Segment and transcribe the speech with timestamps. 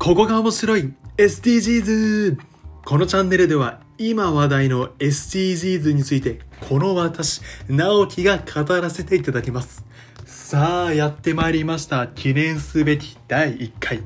[0.00, 2.38] ここが面白い SDGs!
[2.86, 6.40] このチャンネルでは今話題の SDGs について
[6.70, 9.84] この私、直樹が語らせていただきます。
[10.24, 12.06] さあ、やってまいりました。
[12.06, 14.02] 記念すべき第1回。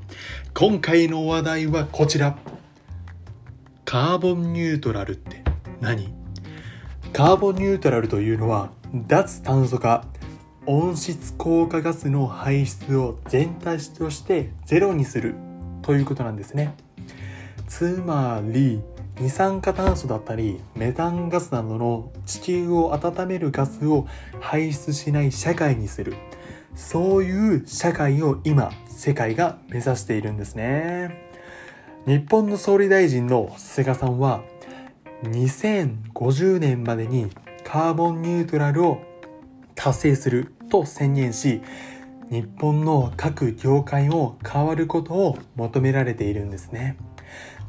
[0.53, 2.37] 今回の話題はこちら。
[3.85, 5.45] カーボンニュートラルって
[5.81, 6.13] 何？
[7.13, 10.05] カーボンニュートラルというのは脱炭素化
[10.67, 15.37] 温室効果ガスの排出を全体としてゼロにする
[15.85, 16.75] ということなんですね。
[17.69, 18.83] つまり
[19.21, 24.07] 二酸化炭素だったりメタンガスなどの地球を温めるガスを
[24.41, 26.15] 排出しない社会にする。
[26.75, 31.31] そういう社会を今世界が目指しているんですね。
[32.07, 34.43] 日本の総理大臣の菅さんは
[35.23, 37.31] 2050年までに
[37.63, 39.03] カーボンニュートラルを
[39.75, 41.63] 達成すると宣言し
[42.35, 46.97] 日本の各業界を変わることを求められているんですね。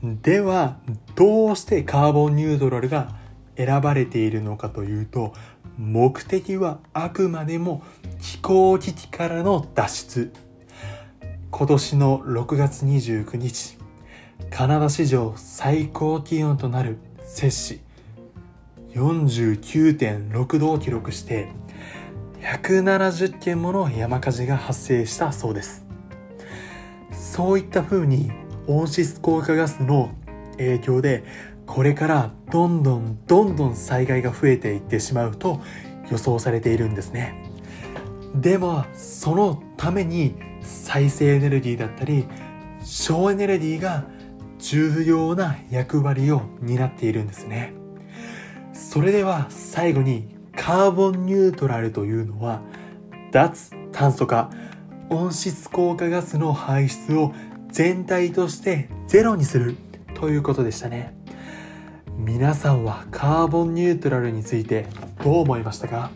[0.01, 0.79] では
[1.13, 3.15] どうしてカーボンニュートラルが
[3.55, 5.33] 選ばれているのかというと
[5.77, 7.83] 目的はあくまでも
[8.19, 10.33] 気候危機からの脱出。
[11.51, 13.77] 今年の6月29日
[14.49, 17.81] カナダ史上最高気温となる摂氏
[18.95, 21.49] 49.6度を記録して
[22.45, 25.83] 170件もの山火事が発生したそうです。
[27.11, 28.31] そういった風に
[28.67, 30.11] 温室効果ガスの
[30.57, 31.23] 影響で
[31.65, 35.59] これからどんどんどんどん災害が増えていってしまうと
[36.11, 37.33] 予想されているんですね。
[38.35, 42.27] でもそのために再生エネルギーだったり
[42.83, 44.05] 省エネルギーが
[44.59, 47.73] 重要な役割を担っているんですね。
[48.71, 52.61] それでは最後にカーボンニュートラルというのは
[53.31, 54.49] 脱炭素化
[55.09, 57.33] 温室効果ガスの排出を
[57.69, 59.75] 全体としてゼロにする
[60.15, 61.13] ということでしたね。
[62.17, 64.87] 皆さんはカーボンニュートラルについて
[65.23, 66.09] どう思いましたか？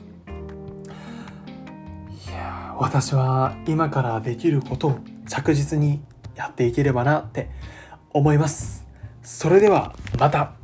[2.27, 6.01] いや私は今からできることを着実に
[6.35, 7.49] やっていければなって
[8.11, 8.87] 思います。
[9.21, 10.58] それではまた。